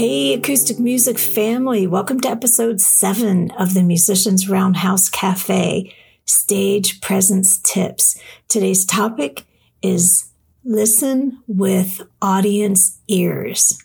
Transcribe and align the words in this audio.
Hey, 0.00 0.32
acoustic 0.32 0.78
music 0.78 1.18
family, 1.18 1.86
welcome 1.86 2.20
to 2.20 2.28
episode 2.30 2.80
seven 2.80 3.50
of 3.50 3.74
the 3.74 3.82
Musicians 3.82 4.48
Roundhouse 4.48 5.10
Cafe 5.10 5.94
Stage 6.24 7.02
Presence 7.02 7.60
Tips. 7.60 8.18
Today's 8.48 8.86
topic 8.86 9.44
is 9.82 10.30
listen 10.64 11.42
with 11.46 12.00
audience 12.22 12.98
ears. 13.08 13.78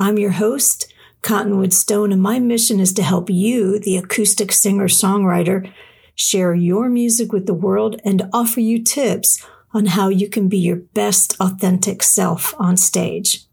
I'm 0.00 0.16
your 0.16 0.30
host, 0.30 0.90
Cottonwood 1.20 1.74
Stone, 1.74 2.12
and 2.12 2.22
my 2.22 2.38
mission 2.38 2.80
is 2.80 2.94
to 2.94 3.02
help 3.02 3.28
you, 3.28 3.78
the 3.78 3.98
acoustic 3.98 4.52
singer 4.52 4.88
songwriter, 4.88 5.70
share 6.14 6.54
your 6.54 6.88
music 6.88 7.30
with 7.30 7.44
the 7.44 7.52
world 7.52 8.00
and 8.06 8.30
offer 8.32 8.60
you 8.60 8.82
tips 8.82 9.46
on 9.74 9.84
how 9.84 10.08
you 10.08 10.30
can 10.30 10.48
be 10.48 10.56
your 10.56 10.76
best 10.76 11.36
authentic 11.38 12.02
self 12.02 12.54
on 12.58 12.78
stage. 12.78 13.44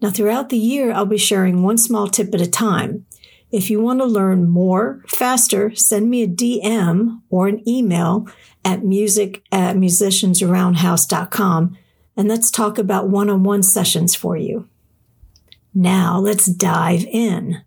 Now, 0.00 0.10
throughout 0.10 0.50
the 0.50 0.58
year, 0.58 0.92
I'll 0.92 1.06
be 1.06 1.18
sharing 1.18 1.62
one 1.62 1.78
small 1.78 2.08
tip 2.08 2.34
at 2.34 2.40
a 2.40 2.50
time. 2.50 3.06
If 3.50 3.70
you 3.70 3.80
want 3.80 4.00
to 4.00 4.04
learn 4.04 4.48
more 4.48 5.02
faster, 5.06 5.74
send 5.74 6.10
me 6.10 6.22
a 6.22 6.28
DM 6.28 7.22
or 7.30 7.48
an 7.48 7.66
email 7.66 8.28
at 8.64 8.84
music 8.84 9.42
at 9.52 9.76
musiciansroundhouse.com 9.76 11.78
and 12.16 12.28
let's 12.28 12.50
talk 12.50 12.78
about 12.78 13.08
one 13.08 13.30
on 13.30 13.44
one 13.44 13.62
sessions 13.62 14.14
for 14.14 14.36
you. 14.36 14.68
Now 15.74 16.18
let's 16.18 16.46
dive 16.46 17.04
in. 17.04 17.62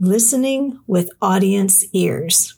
Listening 0.00 0.78
with 0.86 1.10
audience 1.22 1.84
ears. 1.92 2.56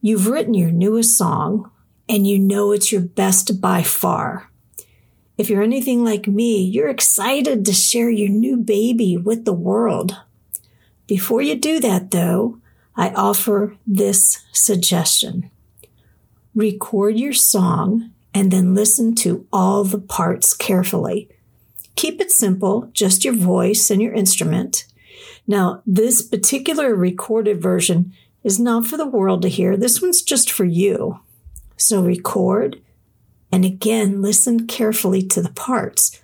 You've 0.00 0.26
written 0.26 0.54
your 0.54 0.70
newest 0.70 1.16
song 1.16 1.70
and 2.08 2.26
you 2.26 2.38
know 2.38 2.72
it's 2.72 2.92
your 2.92 3.00
best 3.00 3.60
by 3.60 3.82
far. 3.82 4.51
If 5.38 5.48
you're 5.48 5.62
anything 5.62 6.04
like 6.04 6.26
me, 6.26 6.62
you're 6.62 6.88
excited 6.88 7.64
to 7.64 7.72
share 7.72 8.10
your 8.10 8.28
new 8.28 8.56
baby 8.56 9.16
with 9.16 9.44
the 9.44 9.52
world. 9.52 10.16
Before 11.06 11.42
you 11.42 11.56
do 11.56 11.80
that, 11.80 12.10
though, 12.10 12.60
I 12.94 13.10
offer 13.10 13.76
this 13.86 14.44
suggestion. 14.52 15.50
Record 16.54 17.18
your 17.18 17.32
song 17.32 18.10
and 18.34 18.50
then 18.50 18.74
listen 18.74 19.14
to 19.16 19.46
all 19.52 19.84
the 19.84 19.98
parts 19.98 20.54
carefully. 20.54 21.28
Keep 21.96 22.20
it 22.20 22.30
simple, 22.30 22.90
just 22.92 23.24
your 23.24 23.34
voice 23.34 23.90
and 23.90 24.02
your 24.02 24.12
instrument. 24.12 24.84
Now, 25.46 25.82
this 25.86 26.22
particular 26.22 26.94
recorded 26.94 27.60
version 27.60 28.12
is 28.44 28.58
not 28.58 28.86
for 28.86 28.96
the 28.96 29.06
world 29.06 29.42
to 29.42 29.48
hear. 29.48 29.76
This 29.76 30.00
one's 30.00 30.22
just 30.22 30.50
for 30.50 30.64
you. 30.64 31.20
So 31.76 32.02
record 32.02 32.80
and 33.52 33.66
again, 33.66 34.22
listen 34.22 34.66
carefully 34.66 35.22
to 35.28 35.42
the 35.42 35.52
parts. 35.52 36.18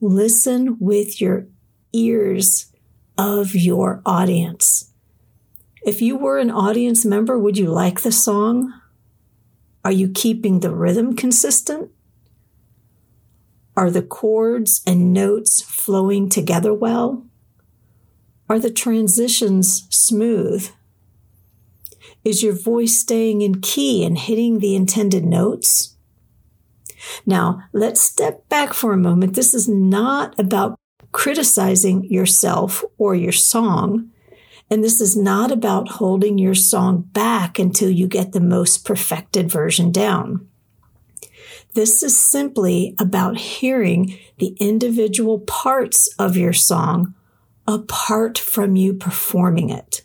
Listen 0.00 0.76
with 0.78 1.20
your 1.20 1.46
ears 1.94 2.70
of 3.16 3.54
your 3.54 4.02
audience. 4.04 4.92
If 5.82 6.02
you 6.02 6.18
were 6.18 6.38
an 6.38 6.50
audience 6.50 7.06
member, 7.06 7.38
would 7.38 7.56
you 7.56 7.70
like 7.70 8.02
the 8.02 8.12
song? 8.12 8.74
Are 9.84 9.92
you 9.92 10.10
keeping 10.10 10.60
the 10.60 10.70
rhythm 10.70 11.16
consistent? 11.16 11.90
Are 13.74 13.90
the 13.90 14.02
chords 14.02 14.82
and 14.86 15.14
notes 15.14 15.62
flowing 15.62 16.28
together 16.28 16.74
well? 16.74 17.24
Are 18.50 18.58
the 18.58 18.72
transitions 18.72 19.86
smooth? 19.90 20.68
Is 22.24 22.42
your 22.42 22.54
voice 22.54 22.98
staying 22.98 23.40
in 23.40 23.60
key 23.60 24.04
and 24.04 24.18
hitting 24.18 24.58
the 24.58 24.74
intended 24.74 25.24
notes? 25.24 25.96
Now, 27.26 27.62
let's 27.72 28.02
step 28.02 28.48
back 28.48 28.72
for 28.72 28.92
a 28.92 28.98
moment. 28.98 29.34
This 29.34 29.54
is 29.54 29.68
not 29.68 30.38
about 30.38 30.78
criticizing 31.12 32.04
yourself 32.04 32.84
or 32.98 33.14
your 33.14 33.32
song. 33.32 34.10
And 34.70 34.84
this 34.84 35.00
is 35.00 35.16
not 35.16 35.50
about 35.50 35.88
holding 35.88 36.36
your 36.36 36.54
song 36.54 37.02
back 37.12 37.58
until 37.58 37.90
you 37.90 38.06
get 38.06 38.32
the 38.32 38.40
most 38.40 38.84
perfected 38.84 39.50
version 39.50 39.90
down. 39.90 40.46
This 41.74 42.02
is 42.02 42.18
simply 42.18 42.94
about 42.98 43.38
hearing 43.38 44.18
the 44.38 44.56
individual 44.58 45.40
parts 45.40 46.12
of 46.18 46.36
your 46.36 46.52
song 46.52 47.14
apart 47.66 48.38
from 48.38 48.76
you 48.76 48.94
performing 48.94 49.70
it. 49.70 50.02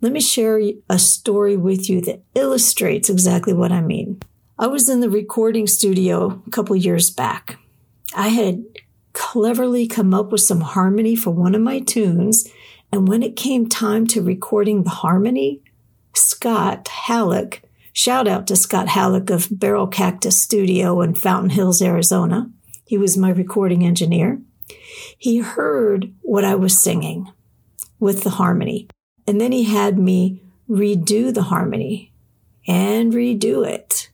Let 0.00 0.12
me 0.12 0.20
share 0.20 0.60
a 0.88 0.98
story 0.98 1.56
with 1.56 1.88
you 1.88 2.00
that 2.02 2.22
illustrates 2.34 3.10
exactly 3.10 3.52
what 3.52 3.70
I 3.70 3.80
mean. 3.80 4.20
I 4.60 4.66
was 4.66 4.90
in 4.90 5.00
the 5.00 5.08
recording 5.08 5.66
studio 5.66 6.42
a 6.46 6.50
couple 6.50 6.76
years 6.76 7.08
back. 7.08 7.58
I 8.14 8.28
had 8.28 8.62
cleverly 9.14 9.86
come 9.86 10.12
up 10.12 10.30
with 10.30 10.42
some 10.42 10.60
harmony 10.60 11.16
for 11.16 11.30
one 11.30 11.54
of 11.54 11.62
my 11.62 11.80
tunes. 11.80 12.46
And 12.92 13.08
when 13.08 13.22
it 13.22 13.36
came 13.36 13.70
time 13.70 14.06
to 14.08 14.20
recording 14.20 14.82
the 14.82 14.90
harmony, 14.90 15.62
Scott 16.14 16.88
Halleck, 16.88 17.62
shout 17.94 18.28
out 18.28 18.46
to 18.48 18.54
Scott 18.54 18.88
Halleck 18.88 19.30
of 19.30 19.48
Barrel 19.50 19.86
Cactus 19.86 20.42
Studio 20.42 21.00
in 21.00 21.14
Fountain 21.14 21.48
Hills, 21.48 21.80
Arizona. 21.80 22.50
He 22.84 22.98
was 22.98 23.16
my 23.16 23.30
recording 23.30 23.82
engineer. 23.82 24.42
He 25.16 25.38
heard 25.38 26.12
what 26.20 26.44
I 26.44 26.54
was 26.54 26.84
singing 26.84 27.32
with 27.98 28.24
the 28.24 28.30
harmony. 28.30 28.88
And 29.26 29.40
then 29.40 29.52
he 29.52 29.64
had 29.64 29.98
me 29.98 30.42
redo 30.68 31.32
the 31.32 31.44
harmony 31.44 32.12
and 32.68 33.10
redo 33.14 33.66
it 33.66 34.10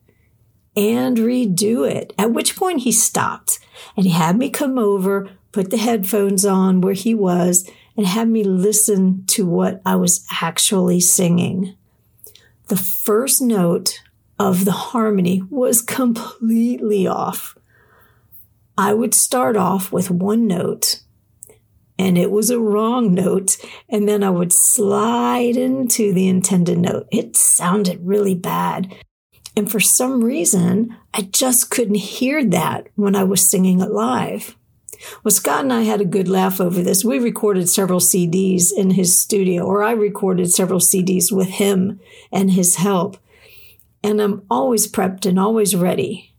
and 0.77 1.17
redo 1.17 1.91
it. 1.91 2.13
At 2.19 2.33
which 2.33 2.57
point 2.57 2.83
he 2.83 2.93
stopped 2.93 3.59
and 3.97 4.05
he 4.05 4.13
had 4.13 4.37
me 4.37 4.51
come 4.51 4.79
over, 4.79 5.31
put 5.53 5.71
the 5.71 5.77
headphones 5.77 6.45
on 6.45 6.81
where 6.81 6.95
he 6.95 7.15
was, 7.15 7.69
and 7.97 8.07
had 8.07 8.29
me 8.29 8.45
listen 8.45 9.25
to 9.27 9.47
what 9.47 9.81
I 9.87 9.97
was 9.97 10.27
actually 10.41 11.01
singing. 11.01 11.75
The 12.69 12.77
first 12.77 13.41
note 13.41 14.03
of 14.39 14.65
the 14.65 14.73
harmony 14.73 15.43
was 15.49 15.81
completely 15.81 17.07
off. 17.07 17.57
I 18.77 18.93
would 18.93 19.15
start 19.15 19.57
off 19.57 19.91
with 19.91 20.11
one 20.11 20.47
note 20.47 21.01
and 21.99 22.19
it 22.19 22.31
was 22.31 22.51
a 22.51 22.61
wrong 22.61 23.15
note. 23.15 23.57
And 23.89 24.09
then 24.09 24.23
I 24.23 24.31
would 24.31 24.53
slide 24.53 25.57
into 25.57 26.13
the 26.13 26.29
intended 26.29 26.79
note. 26.79 27.07
It 27.11 27.37
sounded 27.37 28.01
really 28.03 28.35
bad. 28.35 28.95
And 29.57 29.71
for 29.71 29.81
some 29.81 30.23
reason, 30.23 30.95
I 31.15 31.23
just 31.23 31.71
couldn't 31.71 31.95
hear 31.95 32.45
that 32.45 32.89
when 32.95 33.17
I 33.17 33.25
was 33.25 33.51
singing 33.51 33.81
it 33.81 33.91
live. 33.91 34.55
Well, 35.25 35.33
Scott 35.33 35.63
and 35.63 35.73
I 35.73 35.83
had 35.83 36.01
a 36.01 36.07
good 36.07 36.29
laugh 36.29 36.61
over 36.61 36.83
this. 36.83 37.05
We 37.05 37.19
recorded 37.19 37.69
several 37.69 38.01
CDs 38.01 38.67
in 38.77 38.91
his 38.91 39.21
studio, 39.21 39.65
or 39.65 39.83
I 39.83 39.93
recorded 39.93 40.53
several 40.53 40.81
CDs 40.81 41.33
with 41.33 41.49
him 41.49 42.01
and 42.31 42.51
his 42.51 42.77
help. 42.77 43.17
And 44.03 44.21
I'm 44.21 44.43
always 44.51 44.91
prepped 44.91 45.27
and 45.27 45.39
always 45.39 45.75
ready. 45.75 46.35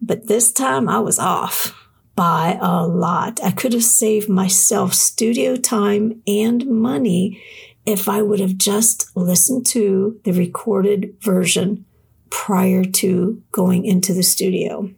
But 0.00 0.28
this 0.28 0.52
time 0.52 0.88
I 0.88 1.00
was 1.00 1.18
off 1.18 1.74
by 2.14 2.58
a 2.60 2.86
lot. 2.86 3.40
I 3.42 3.50
could 3.50 3.72
have 3.72 3.84
saved 3.84 4.28
myself 4.28 4.94
studio 4.94 5.56
time 5.56 6.22
and 6.26 6.66
money 6.66 7.42
if 7.86 8.08
I 8.08 8.22
would 8.22 8.40
have 8.40 8.56
just 8.56 9.16
listened 9.16 9.66
to 9.66 10.20
the 10.24 10.32
recorded 10.32 11.16
version 11.20 11.84
prior 12.32 12.82
to 12.82 13.42
going 13.52 13.84
into 13.84 14.14
the 14.14 14.22
studio. 14.22 14.90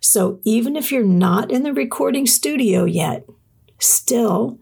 So 0.00 0.38
even 0.44 0.76
if 0.76 0.92
you're 0.92 1.02
not 1.02 1.50
in 1.50 1.64
the 1.64 1.72
recording 1.72 2.26
studio 2.26 2.84
yet, 2.84 3.28
still 3.80 4.60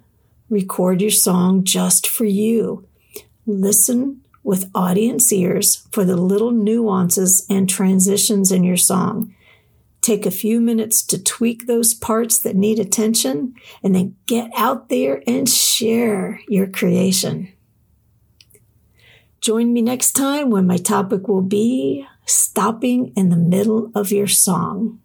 record 0.49 1.03
your 1.03 1.10
song 1.10 1.62
just 1.62 2.09
for 2.09 2.25
you. 2.25 2.88
Listen 3.47 4.22
with 4.43 4.71
audience 4.75 5.31
ears 5.34 5.86
for 5.92 6.03
the 6.03 6.16
little 6.16 6.51
nuances 6.51 7.47
and 7.51 7.69
transitions 7.69 8.51
in 8.51 8.65
your 8.65 8.78
song. 8.78 9.34
Take 10.01 10.24
a 10.24 10.30
few 10.30 10.63
minutes 10.63 11.03
to 11.04 11.22
tweak 11.22 11.66
those 11.66 11.92
parts 11.92 12.39
that 12.41 12.57
need 12.57 12.78
attention 12.78 13.54
and 13.83 13.95
then 13.95 14.16
get 14.27 14.51
out 14.57 14.89
there 14.89 15.22
and 15.27 15.47
share 15.47 16.41
your 16.48 16.66
creation. 16.66 17.53
Join 19.45 19.75
me 19.75 19.83
next 19.83 20.13
time 20.13 20.49
when 20.49 20.67
my 20.67 20.79
topic 20.79 21.29
will 21.29 21.43
be 21.43 22.07
stopping 22.25 23.13
in 23.15 23.29
the 23.29 23.37
middle 23.37 23.93
of 23.95 24.11
your 24.11 24.27
song. 24.27 25.01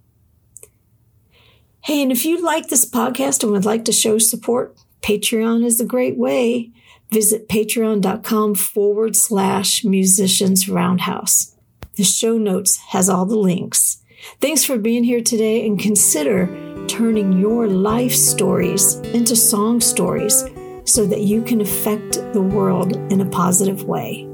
Hey, 1.81 2.01
and 2.01 2.09
if 2.09 2.23
you 2.23 2.41
like 2.41 2.69
this 2.69 2.89
podcast 2.89 3.43
and 3.43 3.51
would 3.51 3.65
like 3.65 3.83
to 3.83 3.91
show 3.91 4.17
support, 4.17 4.77
Patreon 5.01 5.65
is 5.65 5.81
a 5.81 5.85
great 5.85 6.17
way. 6.17 6.71
Visit 7.11 7.49
patreon.com 7.49 8.55
forward 8.55 9.17
slash 9.17 9.83
musicians 9.83 10.69
roundhouse. 10.69 11.53
The 11.97 12.05
show 12.05 12.37
notes 12.37 12.77
has 12.91 13.09
all 13.09 13.25
the 13.25 13.35
links. 13.35 14.01
Thanks 14.39 14.63
for 14.63 14.77
being 14.77 15.03
here 15.03 15.21
today 15.21 15.67
and 15.67 15.77
consider 15.77 16.47
turning 16.87 17.41
your 17.41 17.67
life 17.67 18.15
stories 18.15 18.95
into 19.13 19.35
song 19.35 19.81
stories 19.81 20.45
so 20.85 21.05
that 21.07 21.23
you 21.23 21.41
can 21.41 21.59
affect 21.59 22.13
the 22.31 22.41
world 22.41 22.95
in 23.11 23.19
a 23.19 23.29
positive 23.29 23.83
way. 23.83 24.28